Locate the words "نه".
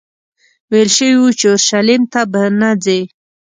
2.59-2.71